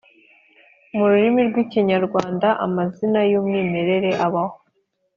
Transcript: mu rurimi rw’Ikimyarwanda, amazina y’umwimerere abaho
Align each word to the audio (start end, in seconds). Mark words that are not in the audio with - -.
mu 0.95 1.05
rurimi 1.11 1.41
rw’Ikimyarwanda, 1.49 2.47
amazina 2.65 3.19
y’umwimerere 3.31 4.11
abaho 4.25 4.55